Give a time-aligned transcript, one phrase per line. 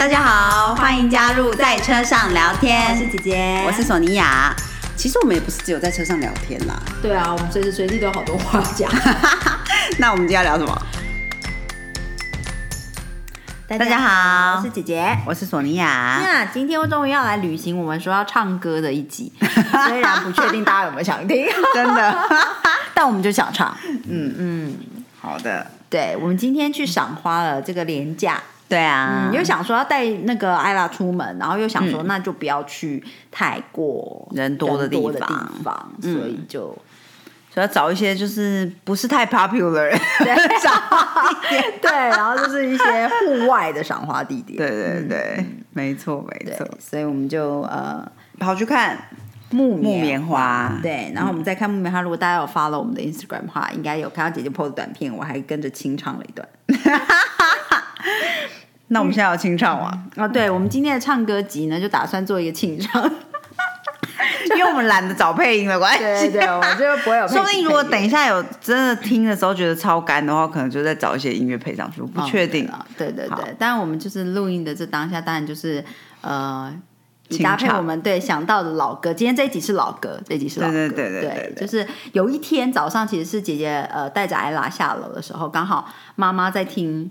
[0.00, 2.90] 大家好，欢迎加入在车上聊天。
[2.90, 4.50] 我是姐姐，我是索尼娅。
[4.96, 6.74] 其实我们也不是只有在车上聊天啦。
[7.02, 8.90] 对啊，我们随时随地都有好多话讲。
[10.00, 10.86] 那我们今天要聊什么？
[13.68, 16.18] 大家好，我是姐姐，我是索尼娅。
[16.22, 19.30] 那今天我终于要来履行我们说要唱歌的一集，
[19.86, 22.28] 虽然不确定大家有没有想听，真的，
[22.94, 23.76] 但我们就想唱。
[24.08, 24.76] 嗯嗯，
[25.20, 25.66] 好的。
[25.90, 28.40] 对，我们今天去赏花了，这个廉价。
[28.70, 34.96] 对啊，又想说要带那个艾拉出门，然后又想说那就不要去太过人多的地
[35.64, 36.60] 方，所以就
[37.52, 48.08] 所以要找一些就是不是太 popular 的赏花 地点， 对，然后就是一些户外的赏花地点，对对对，没错没错，所以我们就呃
[48.38, 48.96] 跑去看
[49.50, 52.00] 木木棉花，对，然后我们再看木棉花。
[52.00, 56.48] 如果大家有 follow 我们的 Instagram 的话，应该有看到姐姐 post 短片，我还跟着清唱了一段。
[58.92, 60.04] 那我们现在要清唱吗？
[60.16, 63.02] 啊，对，我们今天的唱歌集呢，就打算做一个清唱，
[64.56, 66.02] 因为我们懒得找配音的关系。
[66.02, 67.26] 对对，我就不会有。
[67.30, 72.02] 说不定如果等一下有真的听的时候觉得超干的话，可能就再找一些音乐配上去。
[72.02, 72.84] 我不确定啊。
[72.98, 75.84] 对对对，但是我们就是录音的这当下，当然就是
[76.22, 76.74] 呃，
[77.44, 79.14] 搭配我们对想到的老歌。
[79.14, 80.72] 今天这一集是老歌，这一集是老歌。
[80.72, 87.08] 对对对对对，就是有一天早上，其实是姐姐呃带着艾拉下楼的时候，刚好妈妈在听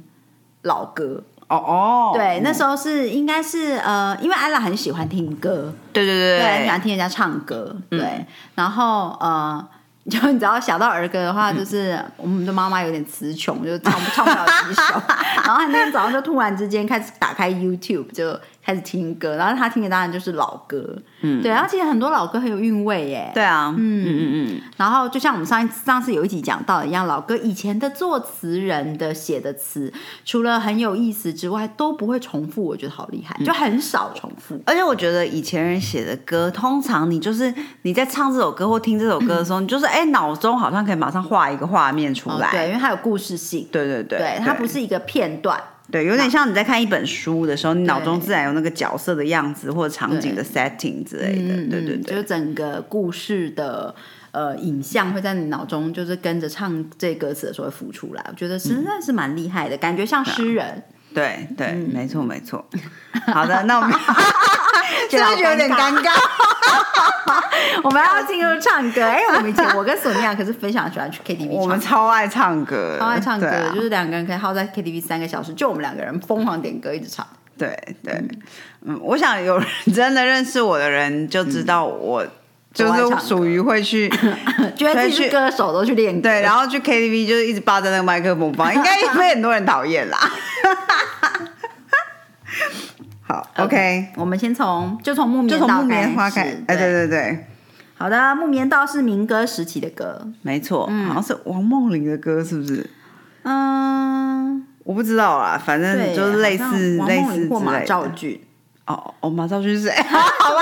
[0.63, 1.23] 老歌。
[1.49, 8.25] 哦哦，对，那时候是应该是呃，因为艾拉很喜欢听歌，对对对，对，很喜欢听人家唱歌，对，
[8.55, 9.67] 然后呃，
[10.09, 15.01] 就你知道想到儿歌的话，就是我们的妈妈有点词穷，就唱不唱不了几首，
[15.43, 18.39] 然后那天早上就突然之间开始打开 YouTube 就。
[18.69, 24.05] 开始听歌，然后他听的当然就是老歌，嗯，对，然后其实很多老歌很有韵味耶，对啊，嗯。
[24.05, 29.91] 嗯嗯，然后就像我们上一次上次有一集讲到一样，老歌以前的作词人的写的词，
[30.23, 34.61] 除了很有意思之外，都不会重复，我觉得好厉害，就很少重复。
[34.67, 45.59] 而且我觉得以前人写的歌，通常你就是你在唱这首歌或听这首歌的时候，你就是哎脑中好像可以马上画一个画面出来，对，因为它有故事性，对对对，对，它不是一个片段。
[45.91, 51.55] 对，有点像你在看一本书的时候，你脑中自然有那个角色的样子或者场景的 setting 之类的。
[51.69, 53.93] 对对对，就整个故事的
[54.31, 58.23] 呃影像会在你脑中，就是跟着唱这歌词的时候会浮出来。
[58.29, 60.83] 我觉得实在是蛮厉害的，感觉像诗人。
[61.11, 62.63] 对对，没错没错。
[63.33, 63.91] 好的，那我们
[65.09, 66.11] 是不是有点尴尬？
[67.83, 69.03] 我们要进入唱歌。
[69.03, 77.25] 哎，我们以前我跟索尼娅可是非常喜欢去 KTV，我们超爱唱歌，超爱唱歌，就是两个人可以耗在 KTV 三个小时，就我们两个人疯狂点歌，一直唱。
[77.57, 78.13] 对对，
[78.85, 82.25] 嗯，我想有人真的认识我的人就知道我
[82.73, 84.09] 就是属于会去，
[84.77, 90.17] 觉得自歌手都去练，对，然后去 KTV 就是一直霸在那个麦克风放，应该被很多人讨厌啦。
[93.29, 97.07] 好，OK，我们先从就从木棉就从木棉花开，哎，对对。
[97.07, 97.47] 对，
[97.95, 102.89] 好的，木棉道是民歌时期的歌，没错，好像是王梦玲的歌，是不是？
[103.43, 108.41] 嗯，我不知道啊，反正就是类似类似或马兆俊，
[108.87, 109.95] 哦哦，马兆俊是谁？
[110.09, 110.61] 好吧，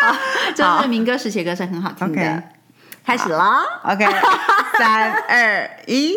[0.00, 0.16] 好，
[0.56, 2.42] 就是民歌时期的歌声很好听的，
[3.04, 4.06] 开始了，OK，
[4.78, 6.14] 三二一。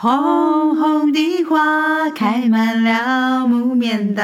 [0.00, 4.22] 红红的花开满了木棉道，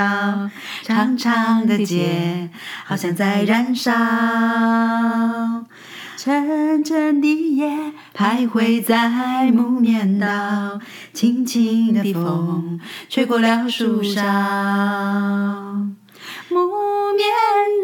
[0.85, 2.49] 长长的街
[2.85, 3.91] 好像在燃烧。
[6.17, 7.27] 沉沉的
[7.57, 10.79] 夜徘徊在木棉道，
[11.13, 14.23] 轻轻的风吹过了树梢。
[16.51, 16.69] 木
[17.17, 17.27] 棉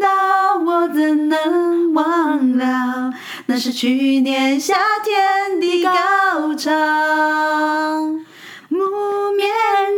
[0.01, 3.11] 道，我怎能忘了？
[3.47, 6.71] 那是去年夏天的高潮。
[8.69, 8.79] 木
[9.35, 9.51] 棉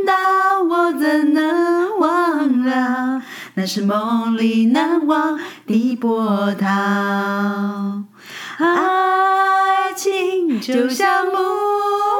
[0.05, 3.21] 道，我怎能忘了？
[3.53, 6.67] 那是梦里难忘的波涛。
[8.57, 11.33] 爱情就像木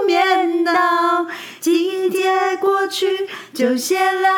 [0.06, 1.26] 棉道，
[1.60, 4.30] 今天过去就谢了。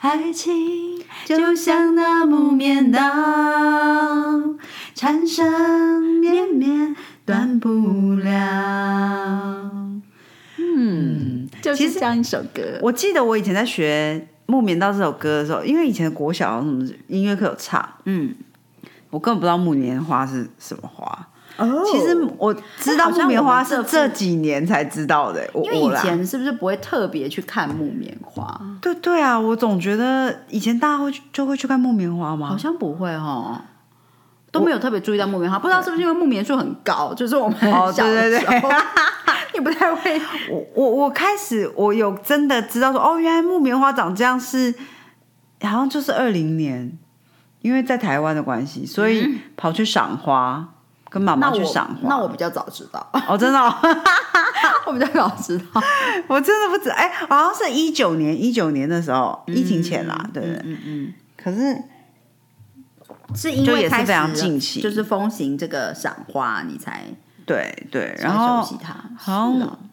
[0.00, 0.97] 爱情
[1.36, 3.00] 就像那木棉道，
[4.94, 6.96] 缠缠绵绵
[7.26, 8.30] 断不了。
[10.56, 12.78] 嗯，就是这样一首歌。
[12.80, 18.34] 我记得我以前在学《木棉道》这首歌的时候，因为以前国小什么音乐课有唱，嗯，
[19.10, 21.28] 我根本不知道木棉花是什么花。
[21.58, 25.44] 哦，其实我知道木棉花是这几年才知道的。
[25.54, 28.60] 因为以前是不是不会特别去看木棉花？
[28.80, 32.46] 对对啊，我总觉得以前大家会就会去看木棉花吗？
[32.48, 33.60] 好像不会哦，
[34.52, 35.58] 都没有特别注意到木棉花。
[35.58, 37.58] 不知道是不是因为木棉树很高，就是我们
[37.92, 38.68] 小的时候，
[39.52, 40.20] 你不太会。
[40.48, 44.72] 我我我开始我有真的知道说，哦，原来木棉花长这样是，
[45.62, 46.96] 好像就是二零年，
[47.62, 50.68] 因为在台湾的关系，所以跑去赏花，
[51.08, 52.08] 跟妈妈去赏花。
[52.08, 53.74] 那我比较早知道，哦，真的、哦，
[54.86, 55.82] 我比较早知道。
[56.28, 60.60] 我真的不知，哎，好像是一九年，一九年的时候，疫情前啦，对不对？
[60.64, 61.82] 嗯嗯，可是
[63.34, 67.04] 是因就为开始也是非常近期就是风行这个赏花，你才
[67.48, 68.62] 对对，然后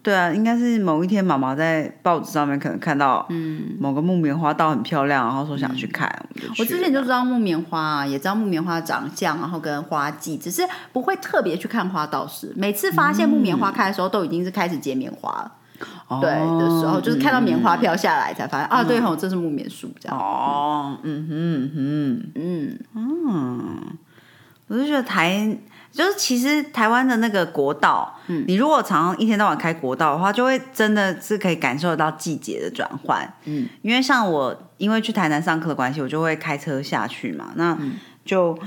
[0.04, 10.62] 对啊，应该是某一天妈妈在报纸上面可能看到，嗯，某个木棉花道很漂亮，然后说想去看，我去我之前就知道木棉花、啊，也知道木棉花的长相，然后跟花季，只是
[10.92, 12.54] 不会特别去看花倒是。
[12.56, 15.52] 每次发现木棉花开的时候，都已经是开始结棉花了。
[16.07, 16.19] 哦。
[16.22, 20.18] 对的时候，就是看到棉花飘下来，才发现、啊，对吼，这是木棉树这样。
[20.18, 21.28] 哦，嗯。
[21.28, 22.31] 哼哼。
[22.36, 23.98] 嗯，嗯，
[24.68, 25.57] 我就觉得台
[25.95, 37.77] 就是其实台湾的那个国道，嗯，你如果常常一天到晚开国道的话，就会真的是可以感受得到季节的转换，嗯，因为像我因为去台南上课的关系，我就会开车下去嘛，那
[38.25, 38.57] 就。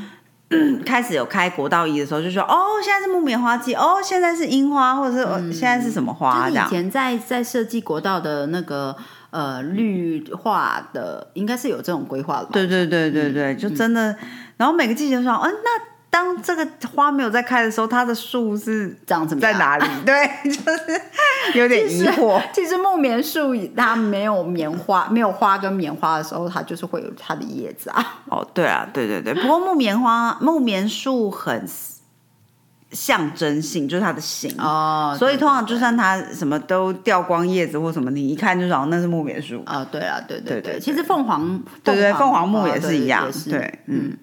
[0.87, 6.69] 开始有开国道一的时候，就说哦，现在是木棉花季，哦，现在是樱花，或者是、呃现在是什么花就是以。
[6.71, 8.97] 前在在设计国道的那个
[9.29, 12.51] 呃绿化的，应该是有这种规划的吧？
[12.55, 14.17] 对对对对对，就真的。
[14.57, 15.79] 然后每个季节都说，嗯、那
[16.11, 19.41] 当这个花没有在开的时候，它的树是长怎么？
[19.41, 19.85] 在哪里？
[20.07, 21.01] 对，就是
[21.55, 22.43] 有点疑惑。
[22.53, 28.23] 其实木棉树它没有棉花，没有花跟棉花的时候，它就是会有它的叶子啊。
[28.27, 29.35] 哦，对啊，对对对。
[29.35, 31.69] 不过木棉花、木棉树很
[32.91, 34.51] 象征性，就是它的形。
[34.59, 39.63] 哦所以通常就算它什么都掉光叶子或什么，你一看就知道那是木棉树。
[39.67, 43.31] 啊，对啊，对对对对对其实凤凰，对对，凤凰木哦也是一样。
[43.51, 44.17] 对，嗯，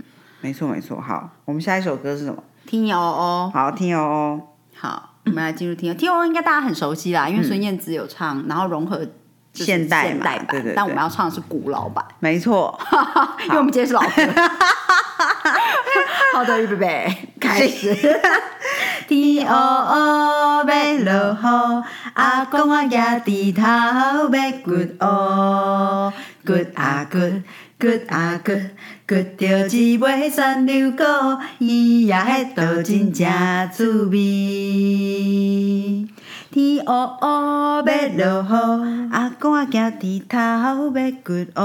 [0.45, 1.01] 没错没错。
[1.01, 2.44] 好，我们下一首歌是什么？
[2.68, 4.39] 听哦哦，好，听哦。
[4.75, 9.12] 好，我们来进入听哦听哦，应该大家很熟悉啦，因为孙燕姿有唱，然后融合就
[9.56, 12.80] 是现代嘛现代版，对对对但我们要唱的是古老版，没错，
[13.45, 14.07] 因为我们今天是老歌。
[16.36, 17.95] 好的，预备备，开始。
[19.07, 21.83] 天黑黑要落雨，
[22.13, 22.95] 阿公啊举
[23.25, 26.13] 地头要掘乌，
[26.45, 27.44] 掘啊掘，
[27.77, 28.72] 掘啊掘，
[29.06, 33.27] 掘着一尾山溜果，伊也迄道真正
[33.75, 34.16] 趣味。
[36.51, 37.27] 天黑黑
[38.18, 38.44] 要落
[38.86, 41.60] 雨，阿公啊举地头要掘乌。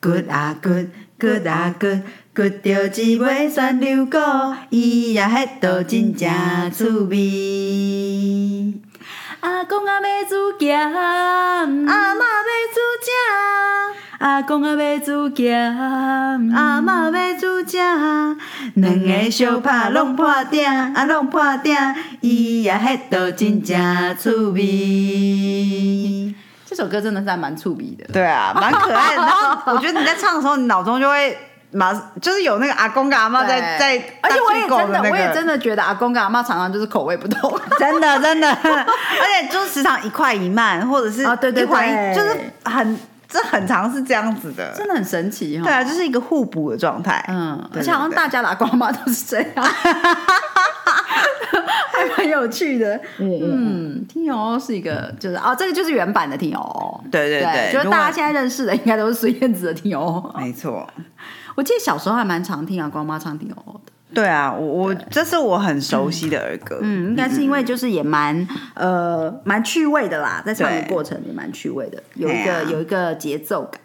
[0.00, 0.88] 掘啊掘，
[1.20, 2.02] 掘啊掘，
[2.34, 6.30] 掘着一尾山溜果，伊也迄道真正
[6.72, 8.74] 趣味。
[9.44, 11.84] 阿公啊要煮咸，阿阿嬷要
[12.72, 13.12] 煮正，
[14.18, 15.76] 阿公啊要煮咸，
[16.54, 18.38] 阿嬷要煮正，
[18.76, 21.76] 两个相拍拢破鼎，啊拢破鼎，
[22.22, 26.34] 伊也迄道真正趣味。
[26.64, 28.06] 这首歌真的是还蛮触鼻的。
[28.14, 29.20] 对啊，蛮可爱的。
[29.20, 31.36] 然 后我觉得你在唱的时候，你脑中就会
[31.74, 31.92] 马，
[32.22, 37.60] 就是有那个阿公跟阿妈在在，而且我也真的，我也真的觉得阿公跟阿妈常常就是口味不同。
[37.78, 41.66] 真 的真的， 而且就是时常一快一慢，或者是啊对对
[42.14, 42.98] 就是很
[43.28, 44.72] 这很常是这样子的。
[44.76, 45.64] 真的很神奇哈。
[45.64, 47.24] 对啊，就是一个互补的状态。
[47.28, 49.64] 嗯，对而且好像大家的阿公阿妈都是这样，
[51.90, 53.00] 还蛮有趣的。
[53.18, 57.04] 嗯听友是一个，就是哦，这个就是原版的听友。
[57.10, 60.32] 对对对就是大家现在认识的应该都是孙燕姿的听友。
[60.38, 60.88] 没错。
[61.54, 63.92] 我记得小时候还蛮常听阿公阿妈唱听友的。
[64.14, 66.78] 对啊，我我这是我很熟悉的儿歌。
[66.82, 73.80] 嗯，应该是因为就是也蛮呃蛮趣味的啦，在唱的对过程也蛮趣味的，有一个、有一个节奏感，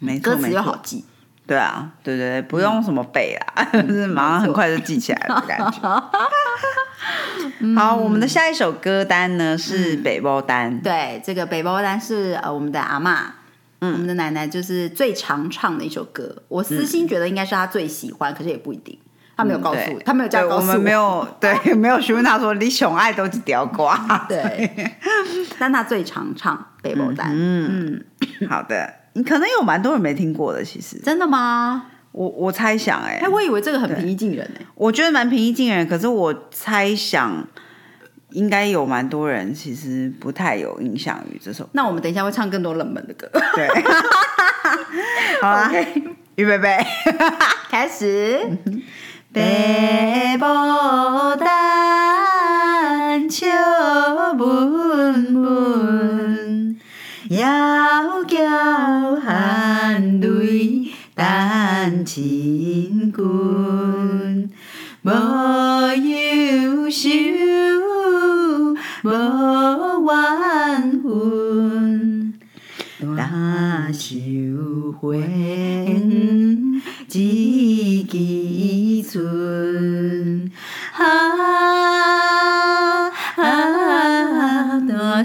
[0.00, 1.04] 没错，歌词没错又好记。
[1.46, 5.80] 对啊，对对对，不用什么背啊，就 是马上很快就记起来了的感觉。
[7.74, 10.78] 好，我们的下一首歌单呢是北包单。
[10.80, 13.16] 对，这个北包单是呃我们的阿嬷，
[13.80, 16.34] 嗯，我们的奶奶就是最常唱的一首歌。
[16.48, 18.98] 我私心觉得应该是她最喜欢，可是也不一定，
[19.36, 24.26] 她没有告诉我，对她没有这样告诉我们没有对 没有询问他说你熊爱都几条瓜。
[24.28, 24.96] 对，
[25.58, 27.30] 但她最常唱北包单。
[27.32, 28.04] 嗯，
[28.48, 31.86] 好的，你可能有蛮多人没听过的，其实真的吗？
[32.10, 34.66] 我我猜想、哎哎，，我以为这个很平易近人哎。
[34.74, 37.46] 我觉得蛮平易近人，可是我猜想
[38.30, 41.68] 应该有蛮多人其实不太有印象于这首。
[41.72, 43.28] 那我们等一下会唱更多冷门的歌。
[43.54, 43.68] 对，
[45.40, 45.70] 好啦，
[46.36, 46.76] 预备备，
[47.70, 48.40] 开始。
[49.30, 51.48] 白牡丹
[53.30, 53.46] 笑
[54.32, 56.76] 文文，
[57.28, 64.50] 窈窕含泪等亲君，
[65.02, 65.10] 无
[65.94, 67.08] 忧愁
[69.08, 69.10] 无
[70.06, 72.34] 怨恨。
[73.16, 74.92] 但是有，
[77.08, 77.18] 只
[78.04, 80.50] 记春。
[80.92, 81.04] 啊
[83.36, 85.24] 啊，但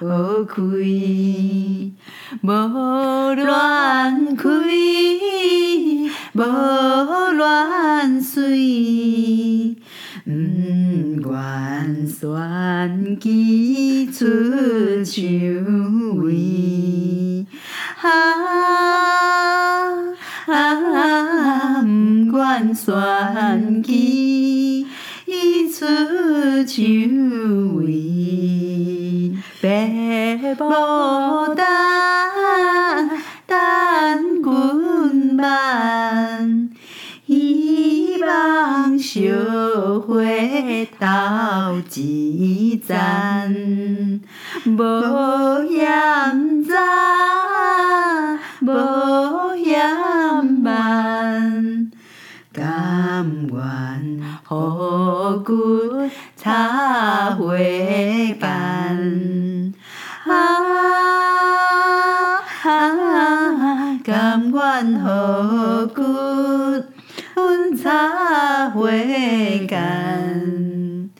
[0.00, 0.62] 无开，
[2.42, 4.48] 无乱开，
[6.34, 9.76] 无乱随。
[10.24, 10.30] 毋
[11.20, 14.24] 愿选枝出
[15.04, 15.18] 香
[16.16, 17.46] 味，
[18.00, 18.06] 啊
[20.46, 21.82] 啊！
[21.82, 21.86] 毋
[22.36, 24.86] 愿选枝
[25.72, 25.86] 出
[26.66, 27.17] 香
[30.58, 33.08] 牡丹
[33.46, 36.70] 等阮挽。
[37.26, 39.20] 希望小
[40.00, 40.14] 花
[40.98, 41.06] 斗
[41.94, 43.54] 一盏，
[44.64, 44.78] 无
[45.68, 46.74] 嫌早，
[48.60, 48.66] 无
[49.62, 49.76] 嫌
[50.62, 51.90] 慢，
[52.52, 53.56] 甘愿
[54.48, 54.52] 予
[55.44, 57.44] 阮插花
[58.40, 58.77] 瓣。
[64.04, 65.00] 甘愿予
[65.94, 65.98] 阮。
[67.34, 68.80] 阮插花
[69.68, 71.10] 干。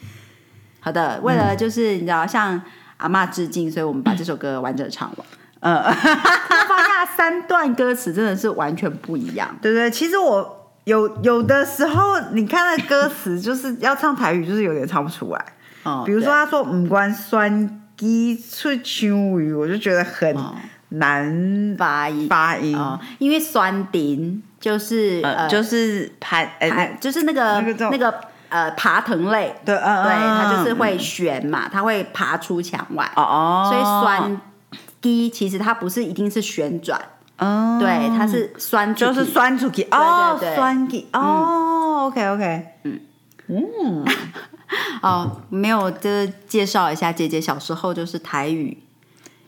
[0.81, 2.61] 好的，为了就是你知道向
[2.99, 5.27] 阿妈致敬，所以我们把这首歌完整唱完。
[5.61, 9.49] 呃， 发现三段歌词真的是完全不一样。
[9.63, 15.45] 对对，其实我有有的时候，你看那歌词就是要唱台语，就是有点唱不出来。
[15.85, 20.37] 哦，比如说他说“五官酸鸡出秋雨”，我就觉得很
[20.91, 22.29] 难发音。
[22.29, 22.79] 发音，
[23.19, 28.15] 因为酸丁就是呃就是爬爬就是那个那个
[28.49, 33.11] 呃爬藤类，对，对，它就是会旋嘛，它会爬出墙外。
[33.17, 34.41] 哦哦，所以酸
[35.01, 37.01] 鸡其实它不是一定是旋转，
[37.39, 43.01] 哦，对，它是酸，就是酸出去，哦，酸鸡，哦，OK OK，嗯。
[43.51, 44.05] 嗯，
[45.01, 48.77] 哦，没有，就是介绍一下姐姐小时候就是台语。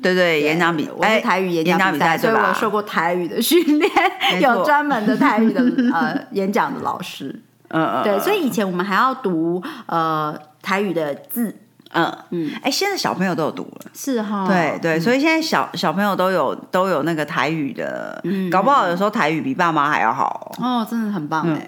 [0.02, 3.90] 对对，演讲比我是台语演讲比赛，所以我受过台语的训练，
[4.40, 5.60] 有专门的台语的
[5.92, 7.42] 呃演讲的老师。
[7.68, 11.56] 嗯嗯，对，所以以前我们还要读呃台语的字。
[11.92, 14.46] 嗯嗯，哎，现在小朋友都有读了，是哈。
[14.46, 20.52] 对对，所以现在小小朋友都有都有那个台语的，搞不好有时候台语比爸妈还要好。
[20.60, 21.66] 哦，真的很棒哎，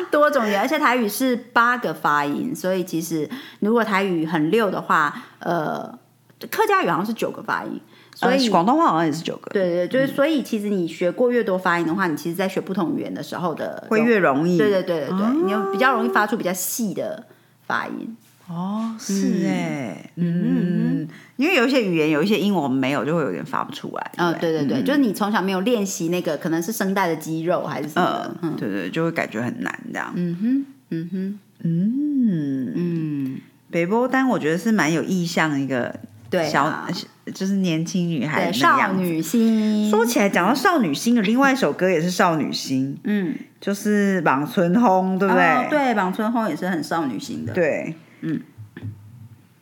[0.10, 3.28] 多种语，而且台语是八个发音，所以其实
[3.60, 5.98] 如果台语很溜的话，呃。
[6.50, 7.80] 客家语好像是九个发音，
[8.14, 9.50] 所以广东话好像也是九个。
[9.50, 14.58] 对对，就是所以其实你学过越多发音的话，你其实在学不同语言的时候的会越容易。
[14.58, 17.26] 对对对对对，你有比较容易发出比较细的
[17.66, 18.16] 发音。
[18.46, 24.12] 哦，是哎，嗯，因为有一些语言有一些音我们没有，就会有点发不出来。
[24.18, 30.12] 嗯，对对对，就是你从小没有练习那个，可能是声带的肌肉还是什么，嗯，对对，就会感觉很难这样。
[30.14, 35.98] 嗯哼，嗯哼，嗯嗯，北波丹我觉得是蛮有意向一个。
[36.34, 36.86] 对，小
[37.32, 39.90] 就是年轻女孩，少女心。
[39.90, 45.68] 说起来，讲到少女心的另外一首歌也是少女心，嗯，就是《望春风》，对不对？
[45.70, 47.52] 对，《望春风》也是很少女心的。
[47.52, 48.40] 对，嗯。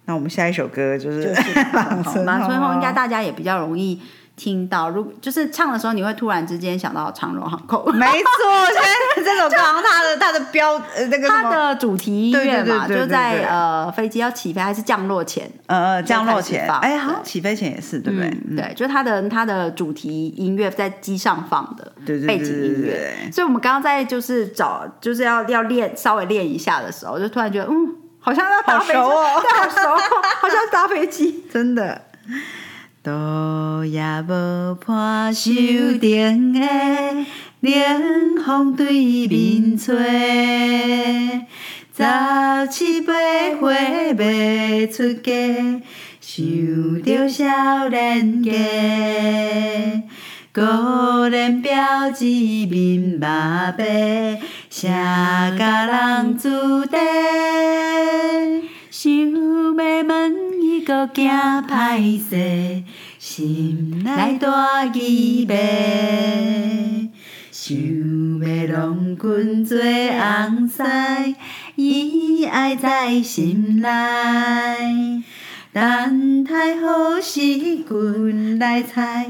[0.04, 1.32] 那我们下一首歌就是
[1.76, 4.00] 《望春风》，应该大家也比较容易。
[4.34, 7.84] 听到，如就是唱的时候，你会突然之间想到长荣航空。
[7.94, 8.12] 没错，
[8.72, 18.30] 现在这首歌它的它的标呃那个它的主题音乐嘛，就在呃飞机要起飞还是降落前，呃降落前，哎好像起飞前也是对不对？
[18.56, 21.92] 对，就是它的它的主题音乐在机上放的
[22.26, 23.14] 背景音乐。
[23.32, 29.96] 所以我们刚刚在就是找就是要要练稍微练一下的时候，就突然觉得嗯，好像要搭飞机，好熟，
[30.40, 32.00] 好像搭飞机， 真的。
[33.02, 35.50] 都也无伴手
[36.00, 36.60] 顶的
[37.60, 39.96] 冷风对面吹，
[41.96, 42.04] 十
[42.70, 43.12] 七八
[43.58, 45.32] 岁未出嫁，
[46.20, 48.52] 想着少年家，
[50.54, 54.40] 孤人表子面麻白，
[54.70, 56.48] 谁甲人注
[56.84, 57.00] 定？
[59.02, 59.72] 想要
[60.04, 62.84] 问伊个惊歹势，
[63.18, 67.08] 心内大疑惑。
[67.50, 67.76] 想
[68.38, 68.46] 要
[68.78, 71.34] 拢阮做红婿，
[71.74, 75.24] 伊爱在心内。
[75.72, 79.28] 等待好时君来采，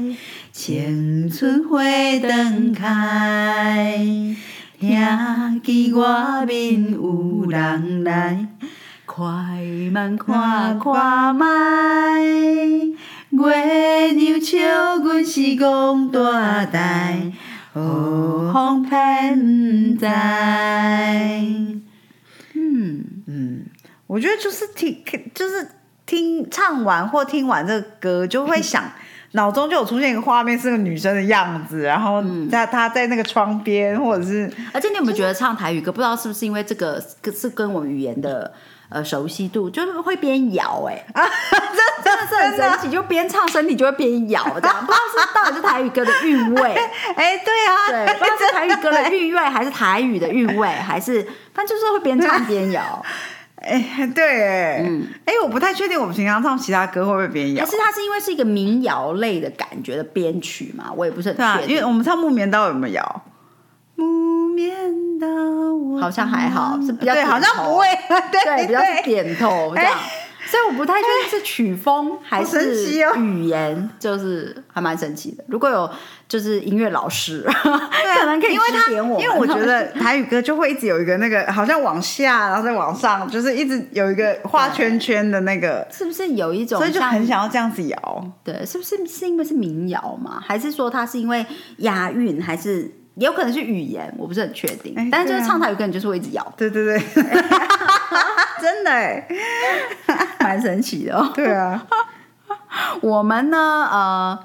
[0.51, 1.81] 青春花
[2.21, 3.97] 长开。
[4.79, 8.49] 听见外面有人来，
[9.15, 9.29] 快
[9.91, 11.45] 慢看看觅。
[13.29, 14.57] 月亮笑
[15.03, 17.31] 阮是戆大台，
[17.75, 17.79] 雨
[18.51, 20.07] 风偏毋知。
[22.55, 23.65] 嗯，嗯，
[24.07, 25.03] 我觉得就是听，
[25.35, 25.67] 就是
[26.07, 28.83] 听唱完或听完这个歌，就会想，
[29.33, 36.99] 脑中就有出现一个画面，是个女生的样子，然后在她在那个窗边，或者是而且你有没有觉得唱台语歌，不知道是不是因为这个
[37.31, 38.51] 是跟我们语言的
[38.93, 41.27] 呃熟悉度，就是会边摇哎、 啊，
[42.03, 46.75] 真的是很神奇，就边唱身体就会边摇这样，不知道是到底是台语歌的韵味，
[47.15, 51.23] 哎，对啊，对，不知道是台语歌的韵味，还是台语的韵味，还是
[51.53, 53.03] 反正就是会边唱边摇，
[53.55, 60.91] 哎，对，嗯哎，我不太确定我们平常唱其他歌会不会边摇还，是它是因为是一个民谣类的感觉的编曲嘛？
[60.95, 63.21] 我也不是很，确定，因为我们唱木棉刀有没有摇？
[63.95, 65.12] 木棉
[65.99, 67.85] 好像还好，是比较对，好像不会，
[68.31, 69.99] 对对，比较是点头这样哎。
[70.45, 72.85] 所以我不太确定是曲风 还是
[73.17, 75.43] 语言， 就是还蛮神奇的。
[75.47, 75.89] 如果有
[76.27, 88.31] 就是音乐老师，可能可以指点我，因为我觉得台语歌就会一直有一个那个，好像往下，然后再往上，就是一直有一个画圈圈的那个，是不是有一种所以就很想要这样子摇。
[88.43, 90.43] 对，是不是是因为是民谣嘛？
[90.45, 91.43] 还是说它是因为
[91.77, 94.13] 押韵，还是也有可能是语言？
[94.17, 94.93] 我不是很确定。
[94.97, 96.99] 哎但是就是唱台语可能就是会一直咬，对对对，
[98.61, 99.27] 真的哎，
[100.39, 101.31] 蛮神奇的、哦。
[101.35, 101.85] 对啊，
[103.01, 103.57] 我们呢，
[103.91, 104.39] 呃，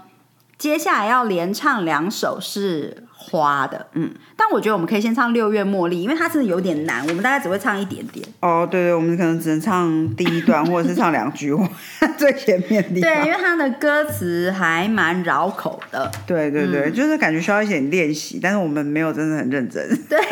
[0.58, 8.26] 接下来要连唱两首是花的，嗯，但我觉得我们可以先唱六月茉莉，因为它真的有点难，我们大概只会唱一点点。
[8.40, 11.68] 哦，对对，我们可能只能唱第一段，或者是唱两句，话
[12.16, 13.32] 最前面的地对，因。
[13.32, 16.10] 为它的歌词还蛮绕口的。
[16.26, 19.86] 对对对，就是感觉需要一点练习，但是我们没有真的很认真。
[20.08, 20.18] 对，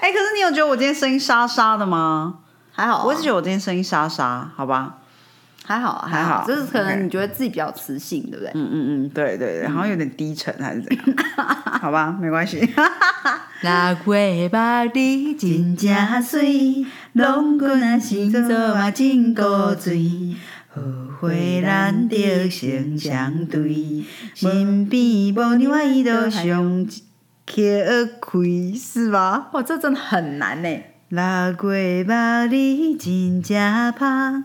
[0.00, 2.36] 哎，可是你有觉得我今天声音沙沙的吗？
[2.72, 4.96] 还好啊、我一直觉得我今天声音沙沙，好吧？
[5.64, 8.50] 还好啊，还好就是可能你觉得自己比较有磁性，对不对？
[8.54, 11.04] 嗯嗯嗯，对对对，好像有点低沉还是怎样？
[11.80, 12.58] 好吧，没关系。
[13.62, 18.40] 六月捌你真正水，拢阮啊星座
[18.74, 19.42] 嘛真古
[19.78, 20.34] 锥，
[20.74, 20.80] 后
[21.20, 26.86] 悔咱着成相对，身边无你我伊都上
[27.46, 29.48] 吃亏，是吧？
[29.52, 30.68] 哇，这真的很难呢。
[31.10, 31.20] 六
[31.72, 33.58] 月捌你真正
[33.94, 34.44] 拍，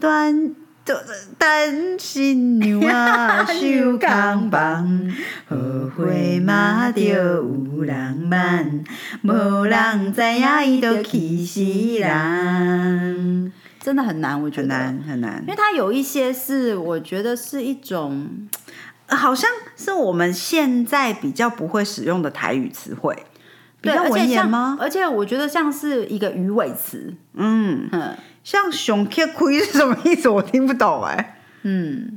[0.00, 5.12] 短等新娘啊手空棒，
[5.46, 5.56] 后
[5.94, 8.82] 悔嘛着有人挽，
[9.24, 11.60] 无人知影伊都气死
[12.00, 14.74] 人，真的很难，我觉得。
[14.74, 15.42] 很难，很难。
[15.42, 15.48] 因。
[15.48, 18.48] 为它有一些是我觉得是一种
[19.06, 23.14] 好像是我们现在比较不会使用的台语词汇，
[23.86, 24.76] 比对较文而且像言吗？
[24.80, 28.16] 而且我觉得像是一个鱼尾词，嗯，嗯。
[28.44, 30.28] 像熊 K 亏是什么意思？
[30.28, 32.16] 我听不懂哎、嗯，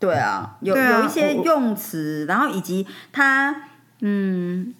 [0.00, 3.68] 对啊，有啊有一些用词，然后以及它，
[4.00, 4.74] 嗯，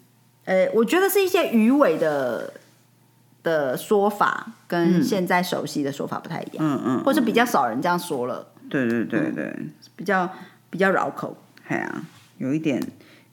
[0.44, 2.52] 呃，我觉得是一些鱼尾的
[3.44, 9.56] 的说法，跟现在熟悉的说法不太一样，嗯嗯，或是比较少人这样说了，对对对对，
[9.94, 10.28] 比较
[10.70, 11.36] 比较绕口。
[11.68, 12.02] 哎呀、
[12.38, 12.82] 有一点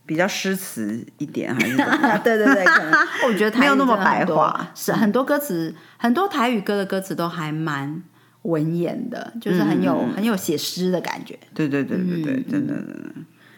[0.05, 1.75] 比较诗词一点，还是？
[2.23, 2.93] 对对对，可能
[3.27, 8.01] 我觉得台语没有那么白话是很多歌词，很多台语歌的歌词都还蛮
[8.43, 12.85] 文言的，就是很有、嗯很有写诗的感觉对对对对对，嗯真的真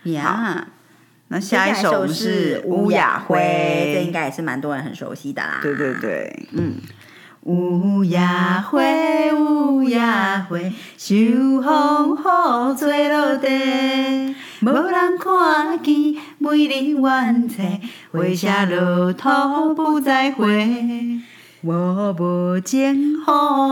[0.03, 0.11] 的。
[0.11, 0.67] 呀。
[1.27, 5.59] 那下一首是乌雅这应灰，该也是蛮多人很熟悉的啦。
[5.61, 6.75] 对对对，嗯。
[7.41, 8.79] 乌鸦花，
[9.35, 10.57] 乌鸦花，
[10.97, 11.15] 秋
[11.61, 21.19] 风雨吹落地，无人看见每日怨嗟，花谢落土不再回。
[21.61, 23.17] 我无情，雨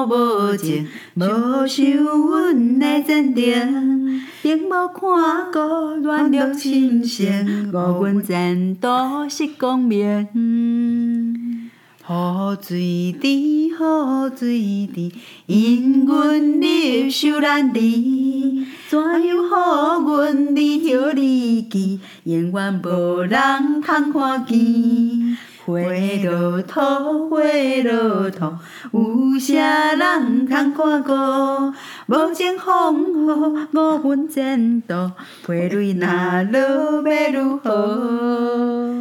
[0.09, 8.87] 无情，无想阮的前程，并无看过恋落亲情，无阮前途
[9.29, 10.27] 是光明。
[12.13, 13.73] 雨水滴，雨
[14.37, 14.47] 水
[14.93, 15.11] 滴，
[15.47, 18.67] 因阮入手难离。
[18.87, 21.99] 怎样互阮离后离记？
[22.25, 25.37] 永远无人通看见。
[25.65, 25.71] 花
[26.23, 26.79] 落土，
[27.29, 27.39] 花
[27.83, 28.53] 落土，
[28.91, 31.11] 有啥人通看顾？
[32.05, 34.93] 无情风雨，五分前途，
[35.47, 38.93] 花蕊若落要如何？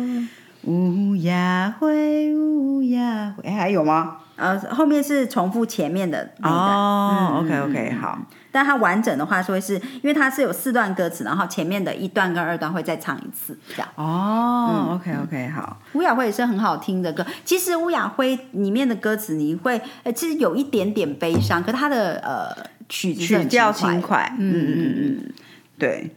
[0.65, 4.19] 乌鸦花，乌鸦花，哎，还有吗？
[4.37, 6.77] 呃，后面是重复前面的那一段。
[6.77, 8.19] 哦嗯，OK OK，好，
[8.51, 13.89] 但它完整的话是会是，因为它是有四段歌词，然后前面的一段跟二段会再唱一次，这样。
[13.95, 17.25] 哦，OK OK，好，乌雅辉也是很好听的歌。
[17.45, 25.33] 其实乌雅辉里面的歌词你会，呃，其实有一点点悲伤，可它的呃曲曲调轻轻快，嗯嗯嗯嗯，
[25.79, 26.11] 对，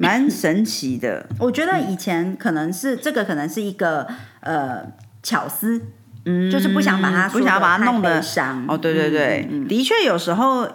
[0.00, 4.06] 蛮神奇的， 我觉得以前可能是这个，可能是一个
[4.40, 4.82] 呃
[5.22, 5.80] 巧思，
[6.24, 8.64] 嗯，就是不想把它不想要把它弄得悲伤。
[8.66, 9.68] 哦，对对对，嗯嗯嗯。
[9.68, 10.66] 的确有时候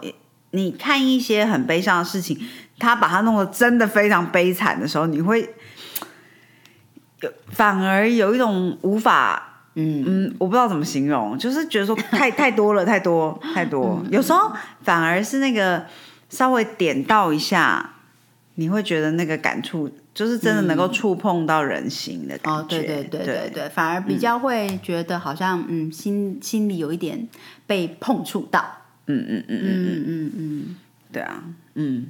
[0.51, 2.39] 你看一些很悲伤的事情，
[2.77, 5.49] 他把它弄得真的非常悲惨的时候，你会
[7.21, 9.41] 有 反而有一种无法。
[9.73, 10.03] 嗯。
[10.07, 13.99] 嗯，我不知道怎么形容，就是觉得说太 太多了，太多太多。
[14.05, 14.11] 嗯。
[14.11, 14.51] 有时候
[14.83, 15.83] 反而是那个
[16.29, 17.94] 稍微点到一下，
[18.55, 22.59] 你会觉得那个感触就是真的能够触碰到人心的感觉。
[22.59, 27.27] 哦，对对对对对对，反而比较会觉得好像嗯心心里有一点
[27.67, 28.65] 被碰触到，
[29.07, 30.75] 嗯嗯嗯嗯，嗯嗯嗯，
[31.11, 32.07] 对啊，嗯，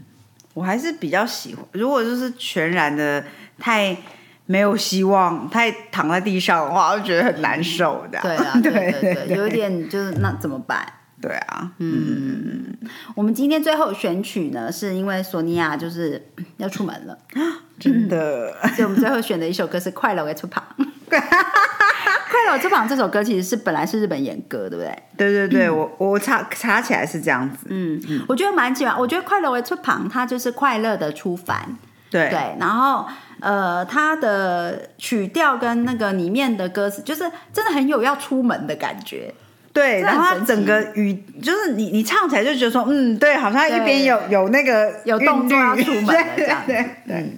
[0.53, 1.65] 我还是比较喜欢。
[1.71, 3.23] 如果就是全然的
[3.57, 3.97] 太
[4.45, 8.19] 没有希望，太躺在地上的话，我就觉得很难受的。
[8.21, 10.85] 对啊，对对 对，有一点就是那怎么办？
[11.27, 12.77] 对啊，嗯，
[13.15, 16.23] 我们今天最后选曲呢，是因为索尼娅就是
[16.57, 17.17] 要出门了，
[17.79, 18.53] 真的。
[18.75, 20.63] 所以我们最后选的一首歌是《快乐为出旁》。
[21.09, 25.03] 快乐出旁这首歌其实是本来是日本演歌，对不对？
[25.17, 27.65] 对对对，我我查查起来是这样子。
[27.69, 28.95] 嗯，我觉得蛮喜欢。
[28.99, 31.75] 我觉得《快乐为出旁》它就是快乐的出凡，
[32.11, 33.07] 对对，然后
[33.39, 39.33] 呃，它的曲调跟那个里面的歌词，就是真的很有要出门的感觉。
[39.75, 47.33] 对，然后它整个语就是你你唱起来就觉得说，嗯，对，好像一边有有那个有动作要出门了对这样对对。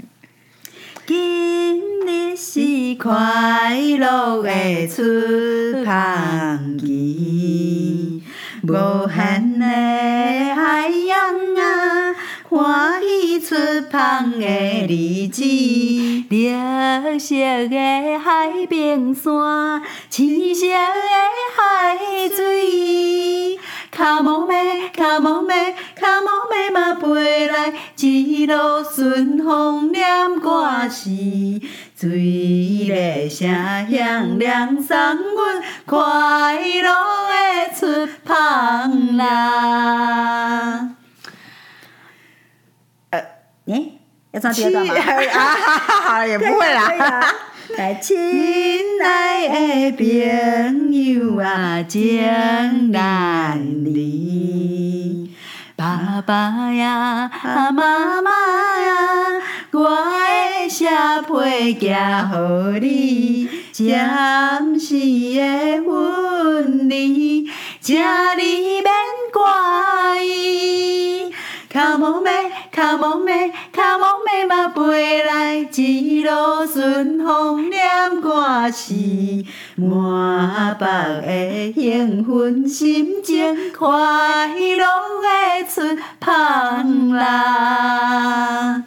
[1.07, 8.21] 今日是快乐的出旁期，
[8.61, 11.17] 无限的海洋
[11.55, 12.13] 啊，
[12.49, 13.55] 欢喜出
[13.91, 14.47] 旁的
[14.87, 15.43] 日子，
[16.29, 17.35] 绿色
[17.67, 19.33] 的海平线，
[20.09, 20.75] 青色的
[21.57, 21.97] 海
[22.33, 23.59] 水，
[23.91, 31.09] 卡莫妹，卡莫妹，卡莫妹嘛飞来，一路顺风念歌词，
[31.99, 33.49] 水的声
[33.91, 36.93] 响亮送阮快乐
[37.27, 40.96] 的出旁啦。
[43.67, 43.99] 呃，诶、
[44.31, 44.93] 要唱第二段吗？
[44.95, 46.83] 啊，哈哈，也不会啦。
[46.99, 47.35] 啊
[47.77, 55.29] 来，亲 亲爱的朋友啊，情难离。
[55.75, 58.95] 爸爸呀，啊妈妈呀，
[59.71, 59.89] 我
[60.63, 60.87] 的写
[61.27, 67.49] 批寄予你，暂时的分离，
[67.81, 67.95] 请
[68.39, 68.85] 你免
[69.33, 71.31] 怪意。
[71.77, 72.31] 卡莫妹，
[72.71, 78.95] 卡莫妹，卡莫妹嘛飞来，一路顺风念歌词，
[79.75, 83.87] 满腹的兴奋心情，快
[84.57, 84.85] 乐
[85.21, 85.81] 的出
[86.19, 88.83] 旁啦。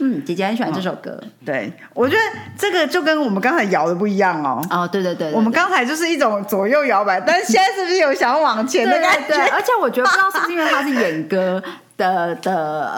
[0.00, 1.18] 嗯，姐姐很喜欢这首歌。
[1.46, 2.20] 对，我觉得
[2.58, 4.60] 这个就跟我们刚才摇的不一样哦。
[4.68, 9.34] 哦，对对对对我们刚才就是一种左右摇摆，但是现在是不是有想要往前的对感觉？
[9.46, 11.62] 而且我觉得不知道是不是因为它是演歌
[11.96, 12.90] 的的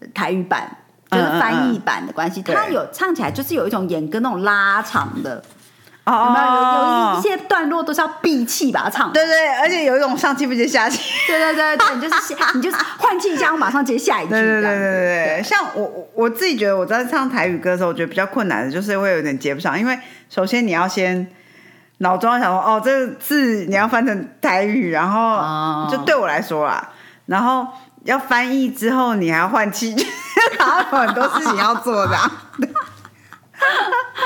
[0.00, 0.68] 呃台语版，
[1.10, 5.42] 就是翻译版的关系，嗯嗯嗯它有唱起来就是有一种演歌那种拉长的，
[6.06, 6.46] 有哦没有？
[6.54, 9.12] 有有一些段落都是要闭气把它唱。
[9.12, 11.00] 对对，而且有一种上气不接下气。
[11.26, 14.30] 对对对对， 你就是你就是换气一下，我马上接下一句。
[14.30, 19.98] 对对对对对对，像我我我自己觉得我在唱台语歌的时候，我觉得比较困难的就是会有点接不上，因为
[20.30, 21.26] 首先你要先
[21.98, 26.88] 脑中要想说，哦，这个字你要翻成台语，然后哦就对我来说啦，
[27.26, 27.66] 然后
[28.04, 29.94] 要翻译之后你还要换气，
[30.58, 32.16] 然后有很多事情要做的。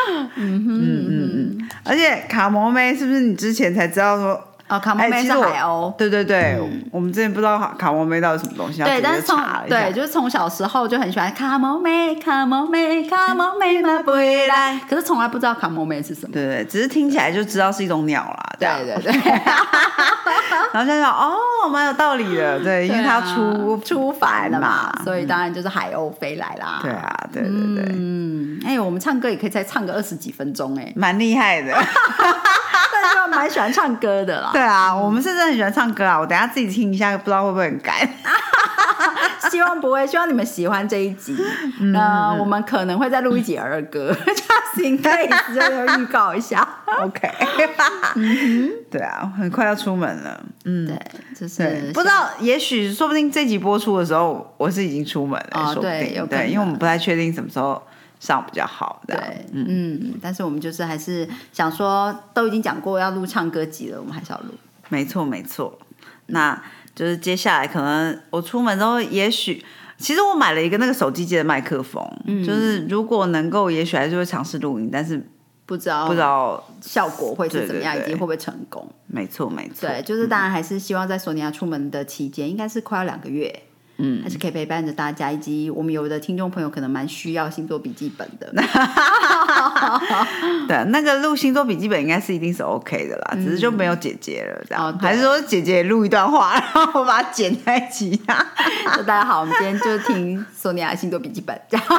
[0.09, 5.93] 嗯嗯嗯嗯，而且卡摩妹是不是你之前才知道说哦，卡莫梅是海鸥。
[5.97, 6.59] 对对对，
[6.91, 16.33] 我们之前不知道卡卡莫梅到底什么东西，对，但是从对，就是从小时候就很喜欢卡莫梅，卡莫梅，卡莫梅嘛回来，可是从来不知道卡莫梅是什么。
[16.33, 18.39] 对对，只是听起来就知道是一种鸟啦。
[18.59, 19.13] 对对对，
[20.73, 21.37] 然后想想哦，
[21.71, 26.79] 蛮有道理的，对，因为它出出繁了嘛，所以当然就是海鸥飞来啦。
[26.81, 31.75] 对啊，对对对，嗯，哎、我们唱歌也可以再唱个二十几分钟哎、蛮厉害的。
[31.75, 34.51] 但是我蛮喜欢唱歌的啦。
[34.63, 37.97] 对啊，我们是真的很喜欢唱歌啊，我等下自己听一下，不知道会不会很干。
[39.51, 41.37] 希望不会，希望你们喜欢这一集。
[41.81, 46.67] 嗯那、我们可能会再录一集儿歌，Just in case 就预告一下。
[47.01, 47.29] OK，
[48.89, 50.87] 对啊，很快要出门了，嗯。
[50.87, 50.97] 对，
[51.35, 57.83] 就是，不知道，也许说不定这集播出的时候，我是已经出门了，哦说不定对有对，因为我们不太确定什么时候
[58.23, 64.55] 上比较好，这样对，嗯，但是我们就是还是想说，都已经讲过要录唱歌集了，我们还是要录。
[64.91, 65.77] 没错没错。
[66.27, 66.63] 那
[66.95, 69.65] 就是接下来可能我出门之后，也许
[69.99, 75.21] 其实我买了一个那个手机接的麦克风，嗯就是如果能够，也许还是会尝试录音，但是
[75.67, 78.89] 不知道不知道，效果会是怎么样，以及会不会成功。
[79.09, 83.65] 没错没错，对，就是当然还是希望在索尼娅出门的期间，应该是快要两个月，
[83.99, 88.53] 嗯，还是可以陪伴着大家，以及我们有的听众朋友可能蛮需要星座笔记本的。
[90.67, 101.61] 对，那个录星座笔记本应该是一定是 OK 的啦，只是就没有姐姐了，这样，哦还是说姐姐录一段话，然后我把它剪在一起 大家好，我们今天就听索尼娅星座笔记本。
[101.69, 101.87] 这样。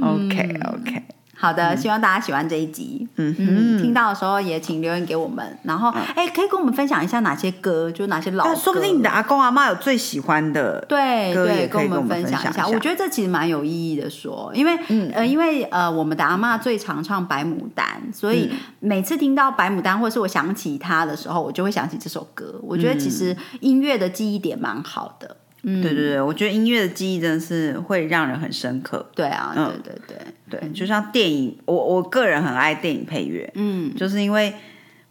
[0.00, 1.02] OK OK，
[1.36, 3.08] 好的，希望大家喜欢这一集。
[3.38, 12.50] 嗯听到的时候也请留言给我们，然后哎、可以跟我们分享一下哪些歌，就哪些老歌，说不定你的阿公阿妈有最喜欢的，对对，跟我们分享一下。
[12.50, 14.76] 分享一下我觉得这其实蛮有意义的说，因为、
[15.12, 22.54] 呃，因为呃，我们的阿妈最常唱白牡丹，所以每次听到白牡丹，或是我想起她的时候，我就会想起这首歌。
[22.62, 25.36] 我觉得其实音乐的记忆点蛮好的。
[25.62, 29.10] 对对对，我觉得音乐的记忆真的是会让人很深刻。
[29.14, 29.72] 对啊，嗯。
[29.84, 30.16] 对对
[30.48, 34.52] 对，对，就像电影，我我个人很爱电影配乐，嗯，就是因为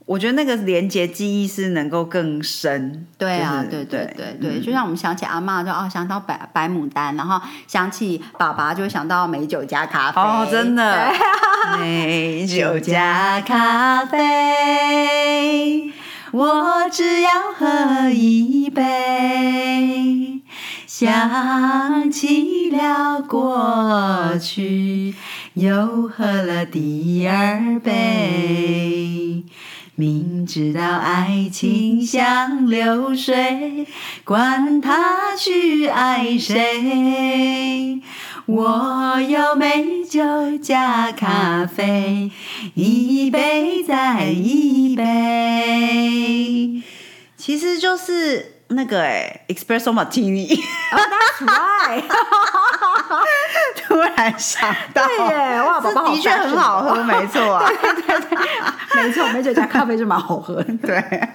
[0.05, 3.05] 我觉得那个连接记忆是能够更深。
[3.17, 10.19] 对啊，就是对对对对对，就像我们想起阿妈就哦想到白白牡丹，然后想起爸爸就会想到美酒加咖啡。
[10.19, 11.13] 哦，真的，
[11.79, 15.91] 美酒加咖啡，
[16.33, 19.78] 我只要喝一杯。
[20.99, 25.15] 想起了过去，
[25.53, 29.45] 又喝了第二杯。
[29.95, 33.87] 明知道爱情像流水，
[34.25, 38.01] 管他去爱谁。
[38.45, 42.29] 我有美酒加咖啡，
[42.73, 46.81] 一杯再一杯。
[47.37, 50.55] 其实就是那个哎、espresso martini，
[50.91, 52.03] 哦，That's right。
[53.87, 57.67] 突然想到，对耶哇这宝宝的确很好喝，没错啊，
[58.95, 60.77] 没错，美酒加咖啡是蛮好喝的。
[60.77, 61.03] 对。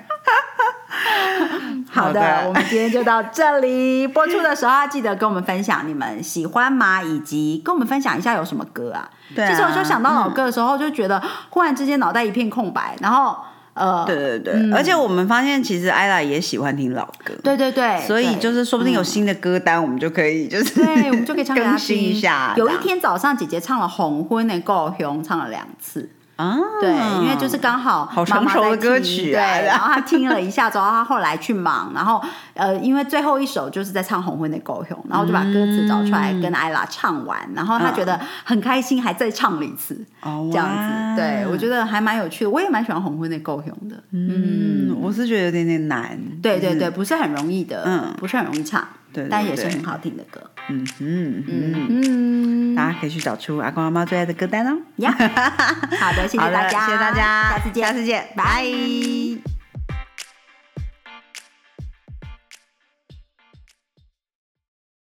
[1.91, 4.07] 好的，好的我们今天就到这里。
[4.07, 7.03] 播出的时候要记得跟我们分享你们喜欢吗？
[7.03, 9.09] 以及跟我们分享一下有什么歌啊？
[9.35, 11.21] 对啊其实我就想到老歌的时候，就觉得
[11.51, 13.37] 忽然之间脑袋一片空白，然后
[13.75, 22.55] 呃，对对对，而且我们发现其实艾拉也喜欢听老歌，对对对，所以就是说不定有新的歌单，我们就可以就是 对，我们就可以唱给他更新听一下。
[22.57, 26.09] 有一天早上，姐姐唱了《红昏的故乡》，唱了两次。
[26.37, 26.91] 啊，对，
[27.23, 32.21] 因为就是刚好好成熟的歌曲对，然后他听了一下之后，他后来去忙，然后
[32.55, 40.69] 呃，因为最后一首就是在唱《红昏的狗熊》，然后就把歌词找出来跟艾拉唱完，然后他觉得很开心，还再唱了一次，哦这样
[41.15, 46.19] 子，对我觉得还蛮有趣的，我也蛮喜欢《红昏的狗熊》的，嗯，我是觉得有点点难。
[46.43, 48.15] 对对对，不是很容易的，嗯。
[48.19, 54.77] 不是很容易唱，对对但也是很好听的歌，嗯嗯嗯，嗯，大家可以去找出阿公阿妈最爱的歌单哦。
[54.97, 59.54] 呀，好的，谢谢大家， 谢谢大家，下次见，下次见，拜。